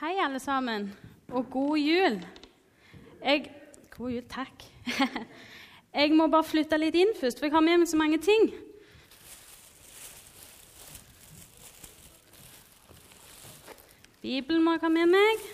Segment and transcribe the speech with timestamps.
[0.00, 0.96] Hei, alle sammen,
[1.28, 2.26] og god jul.
[3.22, 3.50] Jeg
[3.90, 4.64] God jul, takk.
[5.94, 8.48] Jeg må bare flytte litt inn først, for jeg har med meg så mange ting.
[14.18, 15.46] Bibelen må jeg ha med meg.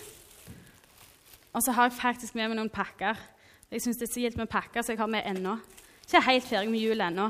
[1.53, 3.21] Og så har jeg faktisk med meg noen pakker.
[3.69, 5.59] Jeg syns det er så gildt med pakker, så jeg har med ennå.
[6.07, 7.29] Ikke helt ferdig med jul ennå.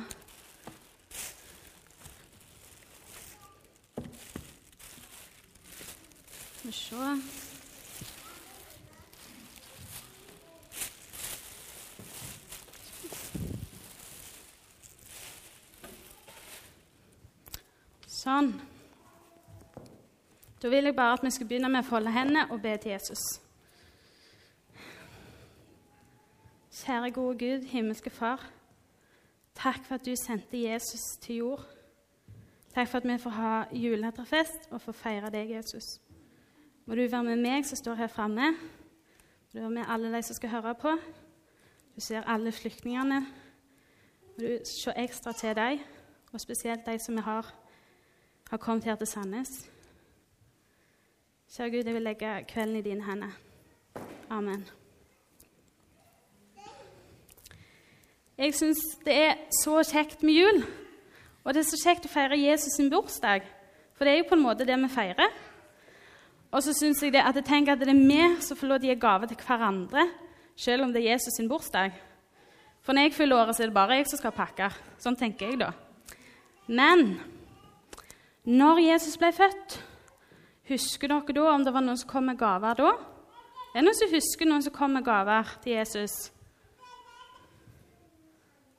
[6.62, 6.98] Skal vi se
[18.22, 18.52] Sånn.
[20.62, 22.92] Da vil jeg bare at vi skal begynne med å folde hendene og be til
[22.92, 23.24] Jesus.
[26.84, 28.44] Kjære gode Gud, himmelske Far.
[29.58, 31.66] Takk for at du sendte Jesus til jord.
[32.76, 35.96] Takk for at vi får ha juletrefest og får feire deg, Jesus.
[36.92, 38.50] Må du være med meg som står her framme.
[38.52, 40.92] Må du være med alle de som skal høre på.
[41.96, 43.20] Du ser alle flyktningene.
[44.26, 45.80] Må du se ekstra til dem,
[46.34, 47.54] og spesielt de som vi har,
[48.50, 49.70] har kommet her til Sandnes.
[51.56, 53.38] Kjære Gud, jeg vil legge kvelden i dine hender.
[54.30, 54.68] Amen.
[58.38, 60.60] Jeg syns det er så kjekt med jul.
[61.44, 63.48] Og det er så kjekt å feire Jesus sin bursdag.
[63.96, 65.51] For det er jo på en måte det vi feirer.
[66.52, 68.80] Og så syns jeg det at jeg tenker at det er vi som får lov
[68.82, 70.08] til å gi gave til hverandre,
[70.60, 71.94] selv om det er Jesus sin bursdag.
[72.84, 74.68] For når jeg fyller året, så er det bare jeg som skal pakke.
[75.00, 75.70] Sånn tenker jeg da.
[76.68, 77.22] Men
[78.44, 79.78] når Jesus ble født,
[80.72, 82.92] husker dere da om det var noen som kom med gaver da?
[83.72, 86.16] Er det noen som husker noen som kom med gaver til Jesus?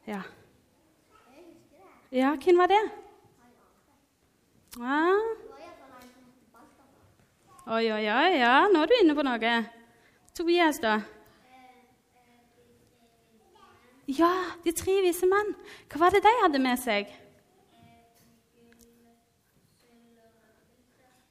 [0.04, 0.20] Ja.
[2.12, 2.82] Ja, hvem var det?
[4.76, 5.41] Ja.
[7.62, 9.50] Oi, oi, oi, ja, nå er du inne på noe.
[10.34, 10.96] Tobias, da?
[14.10, 14.30] Ja,
[14.64, 15.52] de tre vise menn.
[15.86, 17.12] Hva var det de hadde med seg?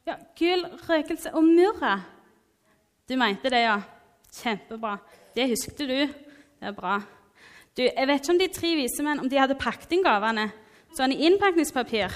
[0.08, 1.98] Ja, Gull, røkelse og murre.
[3.12, 3.82] Du mente det, ja.
[4.32, 4.96] Kjempebra.
[5.36, 5.92] Det husket du.
[5.92, 7.02] Det er bra.
[7.76, 10.48] Du, Jeg vet ikke om de tre vise menn om de hadde pakket inn gavene
[10.96, 12.16] sånn i innpakningspapir.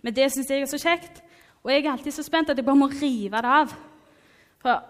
[0.00, 1.20] Men det syns jeg er så kjekt.
[1.64, 3.70] Og jeg er alltid så spent at jeg bare må rive det av.
[4.60, 4.82] For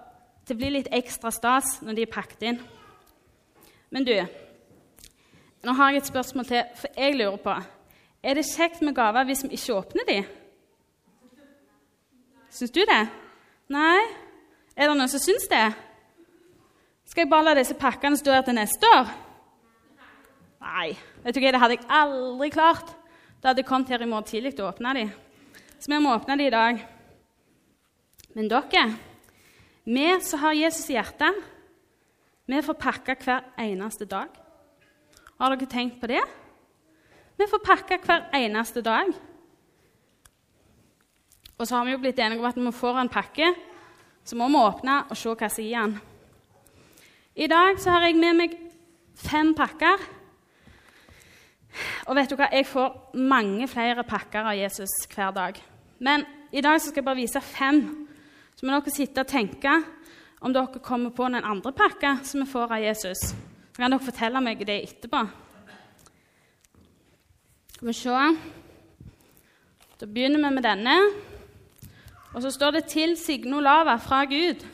[0.48, 2.58] det blir litt ekstra stas når de er pakket inn.
[3.94, 4.14] Men du,
[5.64, 7.54] nå har jeg et spørsmål til, for jeg lurer på
[8.24, 10.18] Er det kjekt med gaver hvis vi ikke åpner de?
[12.50, 13.02] Syns du det?
[13.70, 14.00] Nei?
[14.74, 15.66] Er det noen som syns det?
[17.06, 19.10] Skal jeg bare la disse pakkene stå her til neste år?
[20.64, 20.94] Nei.
[21.22, 22.94] Vet du hva, Det hadde jeg aldri klart.
[23.42, 25.04] Da hadde jeg kommet her i morgen tidlig og åpna de.
[25.84, 26.78] Så vi må åpne det i dag.
[28.33, 28.84] Men dere,
[29.84, 31.43] vi som har Jesus i hjertet,
[32.49, 34.31] vi får pakke hver eneste dag.
[35.37, 36.22] Har dere tenkt på det?
[37.37, 39.11] Vi får pakke hver eneste dag.
[41.59, 43.53] Og så har vi jo blitt enige om at når vi får en pakke,
[44.25, 45.95] så må vi åpne og se hva som er i den.
[47.45, 48.56] I dag så har jeg med meg
[49.21, 50.09] fem pakker.
[52.09, 52.49] Og vet du hva?
[52.56, 55.65] Jeg får mange flere pakker av Jesus hver dag.
[55.99, 58.09] Men i dag skal jeg bare vise fem.
[58.56, 59.72] Så må dere sitte og tenke
[60.41, 63.19] om dere kommer på den andre pakka som vi får av Jesus.
[63.75, 65.25] Så kan dere fortelle meg det etterpå.
[67.75, 68.37] Skal vi se
[70.00, 70.97] Da begynner vi med denne.
[72.34, 74.65] Og så står det 'til Signe Olava fra Gud'.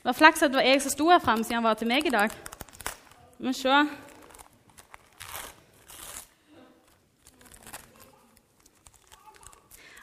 [0.00, 1.88] Det var flaks at det var jeg som sto her framme, siden han var til
[1.88, 2.30] meg i dag.
[3.34, 3.86] Skal vi se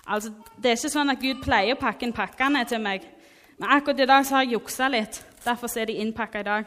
[0.08, 3.02] Altså, Det er ikke sånn at Gud pleier å pakke inn pakkene til meg.
[3.58, 5.26] Men akkurat i dag så har jeg juksa litt.
[5.44, 6.66] Derfor er de innpakka i dag.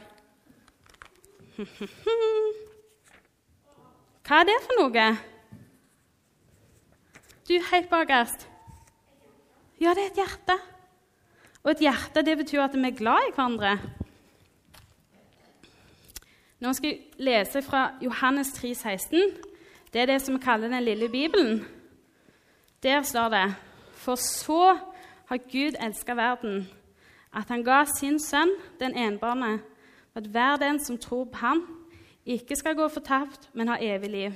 [4.26, 5.06] Hva er det for noe?
[7.48, 8.46] Du, helt bakerst.
[9.80, 10.56] Ja, det er et hjerte.
[11.64, 13.72] Og et hjerte det betyr at vi er glad i hverandre.
[16.60, 19.36] Nå skal jeg lese fra Johannes 3, 16.
[19.92, 21.64] Det er det som vi kaller den lille Bibelen.
[22.82, 23.54] Der står det
[23.92, 24.78] For så
[25.26, 26.68] har Gud elska verden,
[27.36, 28.50] at han ga sin sønn,
[28.80, 29.60] den enbårne,
[30.14, 31.86] at hver den som tror på ham,
[32.26, 34.32] ikke skal gå fortapt, men ha evig liv.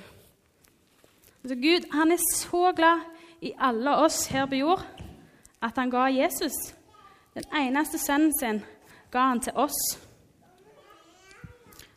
[1.45, 3.01] Altså Gud han er så glad
[3.41, 4.87] i alle oss her på jord
[5.63, 6.75] at han ga Jesus.
[7.35, 8.63] Den eneste sønnen sin
[9.11, 9.99] ga han til oss.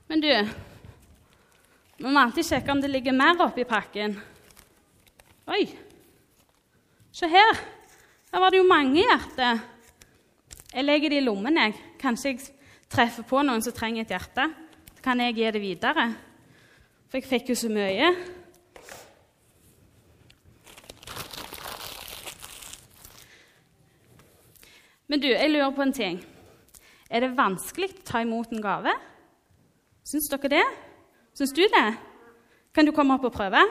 [0.07, 0.31] Men du,
[1.97, 4.19] vi må alltid sjekke om det ligger mer oppi pakken.
[5.47, 5.86] Oi!
[7.17, 7.55] Se her.
[8.31, 9.61] Her var det jo mange hjerter.
[10.69, 11.55] Jeg legger det i lommen.
[11.57, 11.73] jeg.
[11.97, 12.41] Kanskje jeg
[12.93, 14.45] treffer på noen som trenger et hjerte.
[14.93, 16.05] Så kan jeg gi det videre.
[17.09, 18.11] For jeg fikk jo så mye.
[25.07, 26.21] Men du, jeg lurer på en ting.
[27.09, 28.93] Er det vanskelig å ta imot en gave?
[30.05, 30.65] Syns dere det?
[31.33, 31.87] Syns du det?
[32.77, 33.65] Kan du komme opp og prøve?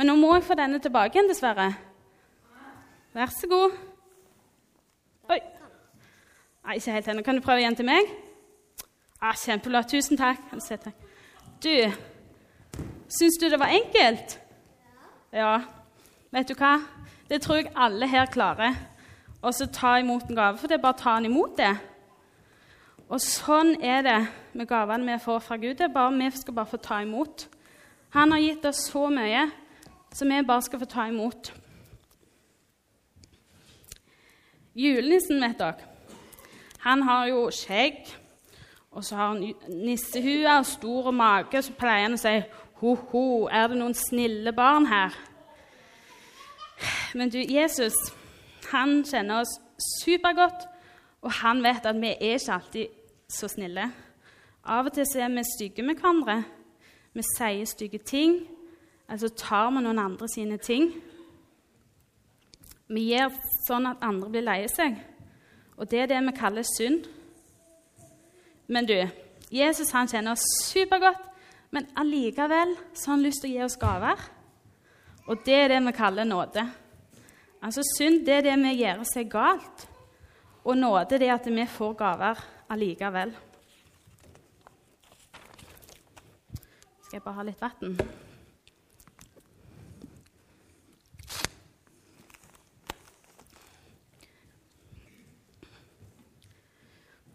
[0.00, 1.66] Men nå må jeg få denne tilbake igjen, dessverre.
[3.12, 3.74] Vær så god.
[5.28, 5.36] Oi.
[6.64, 7.24] Nei, ikke helt ennå.
[7.26, 8.08] Kan du prøve igjen til meg?
[9.20, 9.84] Ah, Kjempebra.
[9.84, 10.40] Tusen takk.
[11.60, 11.68] Du,
[13.12, 14.38] syns du det var enkelt?
[15.36, 15.52] Ja.
[16.32, 16.78] Vet du hva?
[17.28, 18.80] Det tror jeg alle her klarer.
[19.44, 21.74] Og så ta imot en gave, for det er bare å ta den imot det.
[23.04, 24.20] Og sånn er det
[24.56, 25.76] med gavene vi får fra Gud.
[25.76, 27.50] Det er bare, Vi skal bare få ta imot.
[28.16, 29.50] Han har gitt oss så mye
[30.12, 31.52] som vi bare skal få ta imot.
[34.74, 35.88] Julenissen, vet dere,
[36.80, 38.06] han har jo skjegg,
[38.90, 42.36] og så har han nissehue og stor mage, så pleier han å si
[42.80, 45.14] ho-ho, er det noen snille barn her?
[47.14, 47.98] Men du, Jesus
[48.70, 49.56] han kjenner oss
[50.00, 50.66] supergodt,
[51.20, 52.86] og han vet at vi er ikke alltid
[53.30, 53.90] så snille.
[54.64, 56.42] Av og til så er vi stygge med hverandre.
[57.12, 58.38] Vi sier stygge ting,
[59.10, 60.92] eller så tar vi noen andre sine ting.
[62.86, 63.34] Vi gjør
[63.66, 65.00] sånn at andre blir leie seg,
[65.74, 67.08] og det er det vi kaller synd.
[68.70, 68.94] Men du,
[69.50, 71.26] Jesus han kjenner oss supergodt,
[71.74, 74.22] men allikevel så har han lyst til å gi oss gaver.
[75.26, 76.64] Og det er det vi kaller nåde.
[77.62, 79.86] Altså Synd det er det vi gjør oss galt,
[80.62, 83.34] og nåde det at vi får gaver allikevel.
[87.02, 88.28] Skal jeg bare ha litt vann?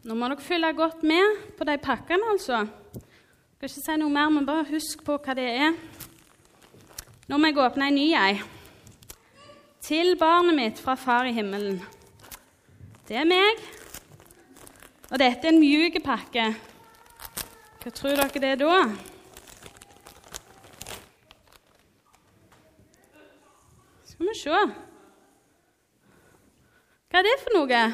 [0.06, 2.60] Nå må dere følge godt med på de pakkene, altså.
[2.94, 5.74] Jeg skal ikke si noe mer, men bare husk på hva det er.
[7.26, 8.36] Nå må jeg åpne en ny ei.
[9.82, 11.82] Til barnet mitt fra Far i himmelen.
[13.10, 13.66] Det er meg.
[15.10, 16.48] Og dette er en mjuk pakke.
[17.82, 18.80] Hva tror dere det er da?
[24.06, 24.66] Skal vi se
[27.10, 27.88] Hva er det for noe?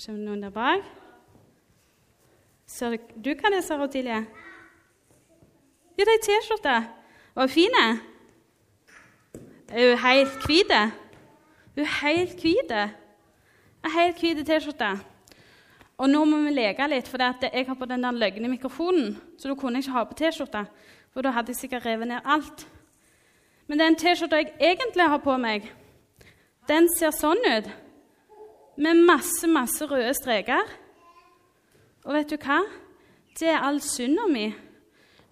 [0.00, 0.84] Må kommer om noen der bak.
[2.64, 4.20] Ser du hva det ser Otilie?
[5.98, 6.76] Ja, det er T-skjorte.
[7.34, 7.76] Var hun fin?
[9.68, 10.72] Er hun helt hvit?
[11.74, 12.72] Hun er helt hvit.
[12.72, 14.88] En helt hvit T-skjorte.
[15.98, 19.20] Og nå må vi leke litt, for jeg har på den der løgne mikrofonen.
[19.36, 20.64] Så da kunne jeg ikke ha på T-skjorte,
[21.12, 22.64] for da hadde jeg sikkert revet ned alt.
[23.68, 25.68] Men den T-skjorta jeg egentlig har på meg,
[26.72, 27.68] den ser sånn ut.
[28.76, 30.62] Med masse, masse røde streker.
[32.04, 32.60] Og vet du hva?
[33.38, 34.50] Det er all synda mi.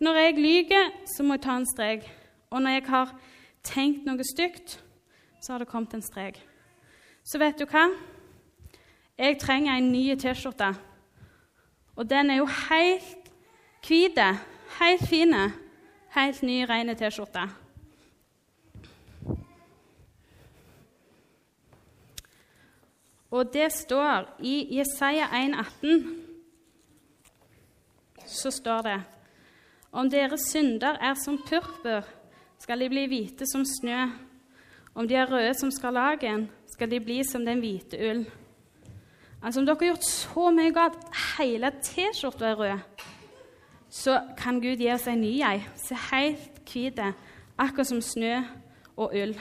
[0.00, 2.04] Når jeg lyver, så må jeg ta en strek.
[2.50, 3.14] Og når jeg har
[3.64, 4.78] tenkt noe stygt,
[5.42, 6.38] så har det kommet en strek.
[7.24, 7.88] Så vet du hva?
[9.18, 10.72] Jeg trenger en ny T-skjorte.
[11.96, 13.32] Og den er jo helt
[13.86, 14.20] hvit,
[14.80, 15.34] helt fin.
[16.14, 17.48] Helt ny, ren T-skjorte.
[23.30, 26.28] Og det står i Jesaja 1,18
[28.28, 28.98] så står det
[29.92, 32.04] om deres synder er som purpur,
[32.60, 34.02] skal de bli hvite som snø.
[34.94, 38.26] Om de er røde som skarlagen, skal de bli som den hvite ull.
[39.42, 40.98] Altså Om dere har gjort så mye galt,
[41.38, 43.04] hele T-skjorta er rød,
[43.88, 45.62] så kan Gud gi oss en ny ei.
[45.76, 47.00] Se helt hvit,
[47.56, 48.42] akkurat som snø
[48.96, 49.38] og ull.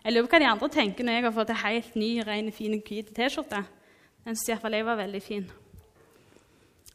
[0.00, 2.52] Jeg lurer på hva de andre tenker når jeg har fått en helt ny, ren,
[2.56, 3.64] fin, hvit T-skjorte.
[4.24, 5.44] Den syns iallfall jeg var veldig fin.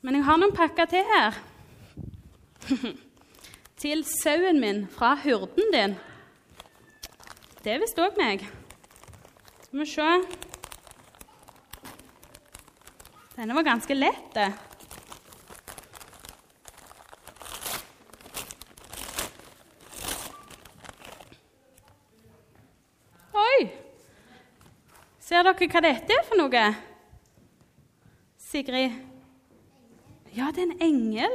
[0.01, 1.37] Men jeg har noen pakker til her.
[3.81, 5.95] til sauen min fra hurden din.
[7.61, 8.45] Det er visst òg meg.
[9.65, 10.11] Skal vi se
[13.35, 14.37] Denne var ganske lett.
[23.35, 23.65] Oi!
[25.35, 26.59] Ser dere hva dette er for noe?
[28.39, 28.93] Sigrid?
[30.31, 31.33] Ja, det er en engel.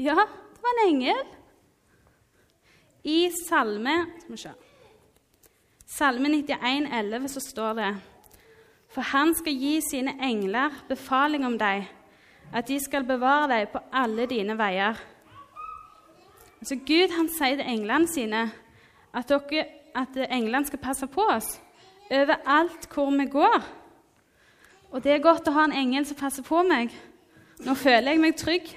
[0.00, 1.20] Ja, det var en engel.
[3.04, 4.54] I Salme Skal vi se
[5.98, 7.90] Salme 91, 11, så står det
[8.88, 11.84] For han skal gi sine engler befaling om deg,
[12.48, 14.96] at de skal bevare deg på alle dine veier.
[16.62, 18.46] Altså, Gud han sier til englene sine
[19.12, 21.56] at, dere, at englene skal passe på oss
[22.10, 23.62] overalt hvor vi går.
[24.90, 26.92] Og det er godt å ha en engel som passer på meg.
[27.64, 28.70] Nå føler jeg meg trygg.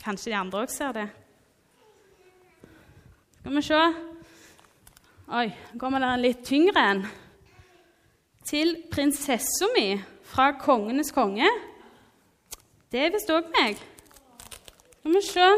[0.00, 1.08] Kanskje de andre òg ser det.
[3.38, 3.82] Skal vi se
[5.28, 7.02] Oi, kommer det en litt tyngre en.
[8.48, 9.90] Til prinsessa mi
[10.24, 11.50] fra kongenes konge.
[12.88, 13.76] Det er visst òg meg.
[15.02, 15.50] Skal vi se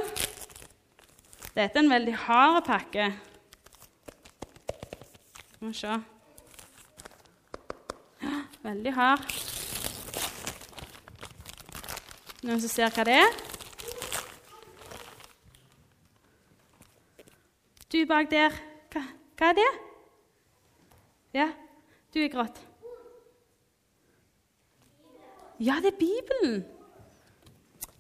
[1.55, 3.13] Dette er en veldig hard pakke.
[5.61, 5.95] Skal vi se
[8.63, 9.25] Veldig hard.
[12.49, 13.35] Noen som ser hva det er?
[17.93, 18.57] Du bak der,
[18.95, 19.03] hva,
[19.37, 19.67] hva er det?
[21.37, 21.47] Ja,
[22.15, 22.61] du er grått.
[25.61, 26.65] Ja, det er Bibelen.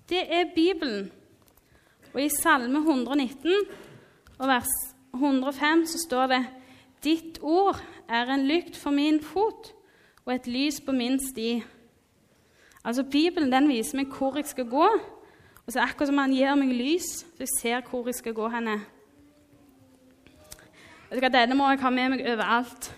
[0.08, 1.12] Det er Bibelen.
[2.14, 3.52] Og i Salme 119
[4.38, 4.72] og vers
[5.12, 6.40] 105 så står det
[7.04, 9.72] Ditt ord er en lykt for min fot
[10.26, 11.62] og et lys på min sti.
[12.84, 14.86] Altså Bibelen den viser meg hvor jeg skal gå,
[15.66, 18.18] og så er det akkurat som han gir meg lys, så jeg ser hvor jeg
[18.20, 18.78] skal gå henne.
[21.10, 22.92] Vet du hva, Denne må jeg ha med meg overalt.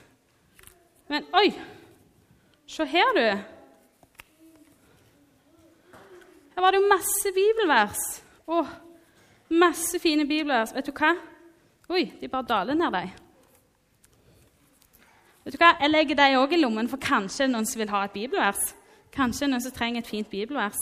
[1.08, 1.48] Men oi!
[2.72, 3.24] Se her, du.
[6.54, 8.04] Her var det jo masse bibelvers.
[8.48, 8.62] Å,
[9.52, 10.72] masse fine bibelvers.
[10.76, 11.14] Vet du hva?
[11.92, 13.21] Oi, de bare daler ned, de.
[15.44, 15.72] Vet du hva?
[15.80, 18.60] Jeg legger dem òg i lommen, for kanskje noen som vil ha et bibelvers.
[19.12, 20.78] Kanskje noen som trenger et fint bibelvers.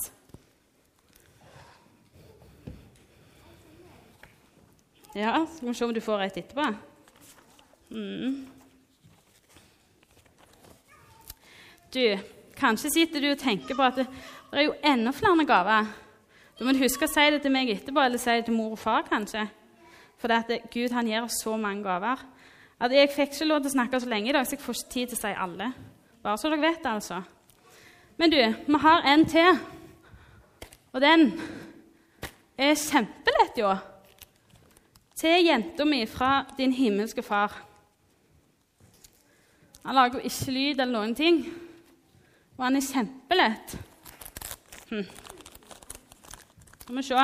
[5.17, 6.67] Ja, så må vi se om du får et etterpå.
[7.90, 8.37] Mm.
[11.90, 12.05] Du,
[12.61, 14.07] kanskje sitter du og tenker på at det,
[14.52, 15.88] det er jo enda flere gaver.
[16.59, 18.76] Da må du huske å si det til meg etterpå, eller si det til mor
[18.76, 19.49] og far, kanskje.
[20.21, 22.23] For det at Gud han gir oss så mange gaver.
[22.81, 24.79] At Jeg fikk ikke lov til å snakke så lenge i dag, så jeg får
[24.79, 25.73] ikke tid til å si alle.
[26.23, 27.23] Bare så dere vet det, altså.
[28.17, 29.59] Men du, vi har en til.
[30.93, 31.27] Og den
[32.59, 33.75] er kjempelett, jo.
[35.21, 37.53] Til jenta mi fra din himmelske far.
[39.85, 41.45] Han lager jo ikke lyd eller noen ting.
[42.57, 43.77] Og han er kjempelett.
[44.91, 45.05] Hm.
[46.81, 47.15] Skal vi se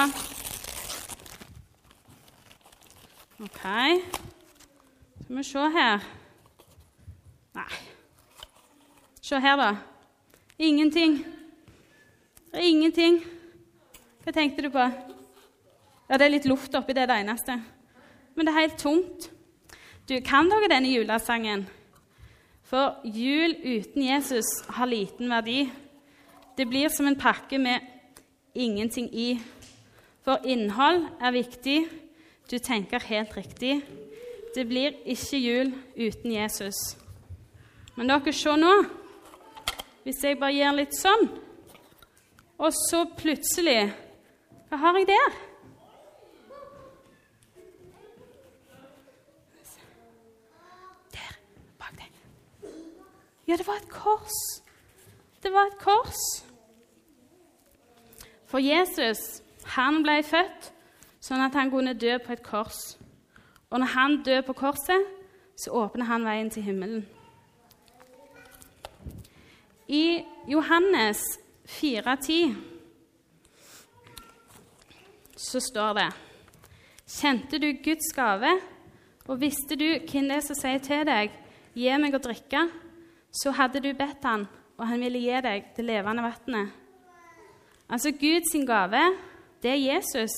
[3.44, 4.35] OK.
[5.26, 6.02] Skal vi se her
[7.54, 7.78] Nei.
[9.22, 9.72] Se her, da.
[10.58, 11.16] Ingenting.
[12.52, 13.16] Det er ingenting.
[14.22, 14.84] Hva tenkte du på?
[16.06, 17.56] Ja, det er litt luft oppi det, det eneste.
[18.36, 19.26] Men det er helt tomt.
[20.06, 21.66] Du, kan dere denne julesangen?
[22.62, 25.64] For jul uten Jesus har liten verdi.
[26.54, 27.82] Det blir som en pakke med
[28.54, 29.32] ingenting i.
[30.22, 31.80] For innhold er viktig.
[32.46, 33.80] Du tenker helt riktig.
[34.56, 36.76] Det blir ikke jul uten Jesus.
[37.96, 38.72] Men dere, se nå.
[40.06, 41.26] Hvis jeg bare gjør litt sånn,
[42.56, 43.90] og så plutselig
[44.70, 45.36] Hva har jeg der?
[51.12, 51.36] Der.
[51.76, 52.16] Bak deg.
[53.46, 54.38] Ja, det var et kors.
[55.44, 56.22] Det var et kors.
[58.48, 59.42] For Jesus,
[59.76, 60.72] han ble født
[61.20, 62.96] sånn at han kunne dø på et kors.
[63.70, 65.06] Og når han dør på korset,
[65.56, 67.06] så åpner han veien til himmelen.
[69.88, 71.22] I Johannes
[71.66, 72.54] 4,10
[75.36, 76.06] så står det
[77.06, 78.56] Kjente du Guds gave,
[79.26, 81.30] og visste du hvem det er som sier til deg,
[81.76, 82.70] 'Gi meg å drikke',
[83.30, 84.46] så hadde du bedt han,
[84.78, 86.72] og han ville gi deg det levende vannet.
[87.88, 89.02] Altså Guds gave,
[89.62, 90.32] det er Jesus.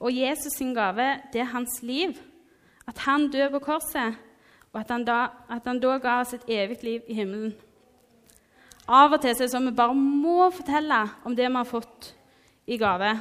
[0.00, 2.16] Og Jesus sin gave, det er hans liv.
[2.88, 4.16] At han dør på korset,
[4.72, 7.52] og at han, da, at han da ga oss et evig liv i himmelen.
[8.88, 11.68] Av og til er det sånn at vi bare må fortelle om det vi har
[11.68, 12.14] fått
[12.66, 13.12] i gave.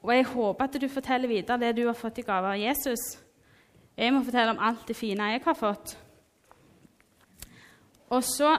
[0.00, 3.18] Og jeg håper at du forteller videre det du har fått i gave av Jesus.
[3.98, 5.96] Jeg må fortelle om alt det fine jeg har fått.
[8.08, 8.54] Og så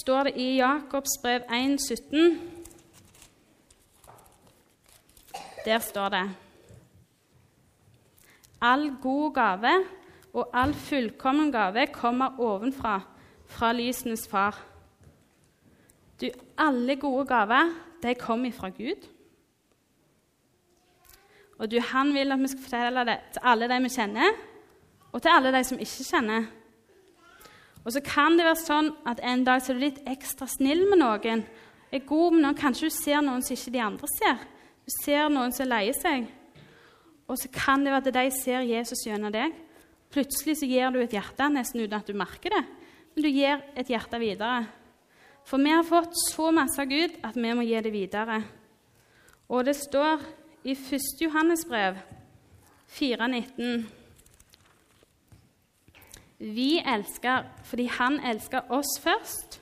[0.00, 2.38] står det i Jakobs brev 1,17
[5.66, 6.22] Der står det
[8.60, 9.74] All god gave
[10.32, 13.00] og all fullkommen gave kommer ovenfra,
[13.46, 14.58] fra lysenes far.
[16.20, 19.08] Du, alle gode gaver, de kommer fra Gud.
[21.58, 24.38] Og du, han vil at vi skal fortelle det til alle de vi kjenner,
[25.12, 26.46] og til alle de som ikke kjenner.
[27.84, 30.84] Og så kan det være sånn at en dag så er du litt ekstra snill
[30.88, 31.44] med noen.
[31.92, 32.54] er god med noen.
[32.54, 34.44] Kanskje du ser noen som ikke de andre ser.
[34.84, 36.28] Du ser noen som leier seg.
[37.30, 39.54] Og så kan det være at de ser Jesus gjennom deg.
[40.10, 42.64] Plutselig så gir du et hjerte nesten uten at du merker det.
[43.14, 44.64] Men du gir et hjerte videre.
[45.46, 48.40] For vi har fått så masse av Gud at vi må gi det videre.
[49.50, 50.22] Og det står
[50.66, 51.22] i 1.
[51.22, 51.96] Johannes brev
[52.90, 53.86] 4,19
[56.40, 59.60] Vi elsker fordi Han elsker oss først.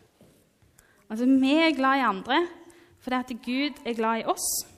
[1.08, 2.46] Altså, vi er glad i andre
[3.04, 4.77] fordi at Gud er glad i oss.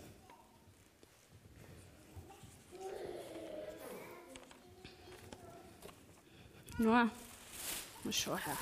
[6.81, 8.61] Nå må vi se her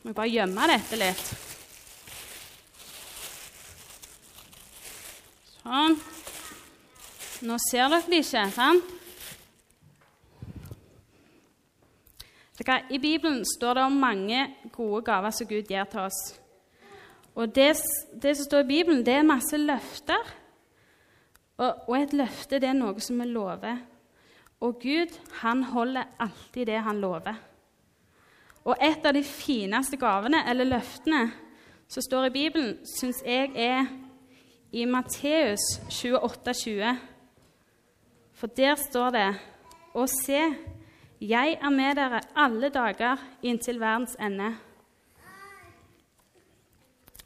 [0.00, 1.26] Må jeg bare gjemme dette litt.
[5.58, 5.98] Sånn.
[7.44, 8.96] Nå ser dere det ikke, sant?
[12.88, 14.40] I Bibelen står det om mange
[14.72, 16.18] gode gaver som Gud gir til oss.
[17.36, 17.74] Og det,
[18.22, 20.32] det som står i Bibelen, det er masse løfter.
[21.60, 23.80] Og, og et løfte det er noe som vi lover.
[24.60, 27.34] Og Gud han holder alltid det han lover.
[28.64, 31.30] Og et av de fineste gavene, eller løftene,
[31.88, 33.86] som står i Bibelen, syns jeg er
[34.72, 36.98] i Matteus 28, 20.
[38.32, 39.30] For der står det
[39.94, 40.54] Og se,
[41.20, 44.52] jeg er med dere alle dager inntil verdens ende.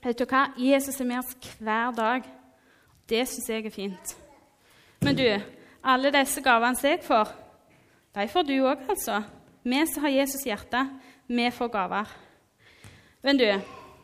[0.04, 0.46] Vet du hva?
[0.56, 2.24] Jesus er med oss hver dag.
[3.08, 4.16] Det syns jeg er fint.
[5.04, 5.28] Men du,
[5.84, 7.32] alle disse gavene som jeg får,
[8.14, 9.22] de får du òg, altså.
[9.64, 10.84] Vi som har Jesus hjerte,
[11.26, 12.10] vi får gaver.
[13.24, 13.46] Men du,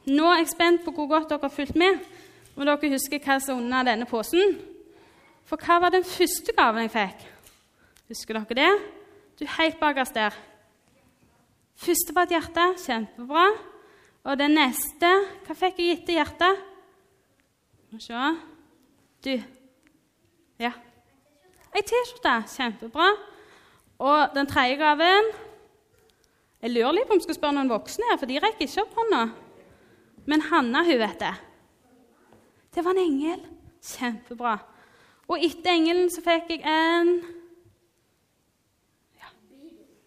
[0.09, 2.01] nå er jeg spent på hvor godt dere har fulgt med.
[2.57, 4.57] Om dere husker hva som er under denne posen?
[5.49, 7.27] For hva var den første gaven jeg fikk?
[8.11, 8.71] Husker dere det?
[9.41, 10.37] Du, helt bakerst der.
[11.81, 12.67] Første var et hjerte.
[12.85, 13.47] Kjempebra.
[14.29, 15.11] Og den neste
[15.47, 16.67] Hva fikk jeg gitt til hjertet?
[17.91, 18.29] Må se.
[19.25, 19.33] Du
[20.61, 20.73] Ja.
[21.71, 22.33] Ei T-skjorte.
[22.51, 23.13] Kjempebra.
[24.01, 25.31] Og den tredje gaven
[26.61, 28.83] Jeg lurer litt på om jeg skal spørre noen voksne her, for de rekker ikke
[28.83, 29.21] opp hånda.
[30.29, 31.33] Men Hanna, hun vet det.
[32.75, 33.47] Det var en engel.
[33.81, 34.59] Kjempebra.
[35.31, 37.15] Og etter engelen så fikk jeg en
[39.17, 39.33] ja.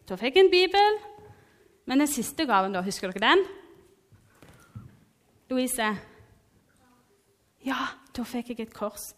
[0.06, 1.02] Da fikk jeg en bibel.
[1.90, 3.44] Men den siste gaven, da, husker dere den?
[5.50, 5.90] Louise?
[7.66, 7.82] Ja,
[8.14, 9.10] da fikk jeg et kors.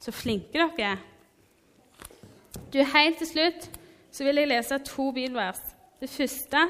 [0.00, 1.06] Så flinke dere er.
[2.72, 3.70] Du, Helt til slutt
[4.12, 5.60] så vil jeg lese to bibelvers.
[6.00, 6.68] Det første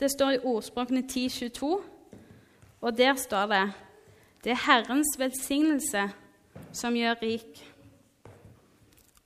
[0.00, 1.68] det står i Ordspråkene 10.22,
[2.80, 3.72] og der står det
[4.44, 6.06] Det er Herrens velsignelse
[6.72, 7.60] som gjør rik.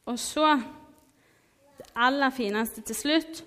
[0.07, 0.57] Og så
[1.79, 3.45] det aller fineste til slutt,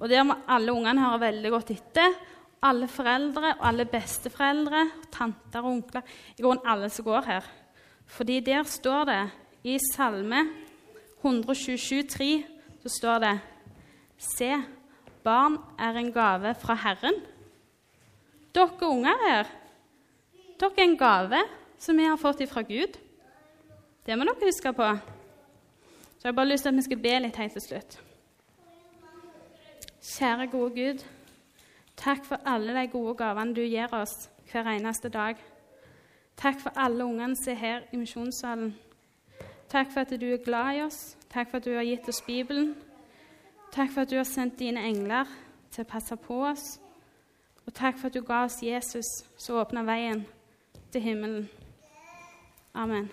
[0.00, 2.16] og der må alle ungene høre veldig godt etter.
[2.64, 6.02] Alle foreldre og alle besteforeldre, tanter og onkler
[6.38, 7.48] I grunnen alle som går her.
[8.06, 9.22] Fordi der står det
[9.64, 10.44] i Salme
[11.24, 12.44] 127,3
[12.82, 13.34] så står det
[14.18, 14.50] Se,
[15.24, 17.14] barn er en gave fra Herren.
[18.54, 19.48] Dere unger her,
[20.60, 21.40] dere er en gave
[21.78, 22.98] som vi har fått fra Gud.
[24.06, 24.88] Det må dere huske på.
[26.18, 27.98] Så jeg har bare lyst til at vi skal be litt helt til slutt.
[30.04, 31.04] Kjære, gode Gud.
[31.96, 35.36] Takk for alle de gode gavene du gir oss hver eneste dag.
[36.36, 38.74] Takk for alle ungene som er her i misjonssalen.
[39.74, 41.16] Takk for at du er glad i oss.
[41.30, 42.74] Takk for at du har gitt oss Bibelen.
[43.72, 45.26] Takk for at du har sendt dine engler
[45.74, 46.78] til å passe på oss.
[47.66, 50.22] Og takk for at du ga oss Jesus, som åpna veien
[50.92, 51.48] til himmelen.
[52.74, 53.10] Amen.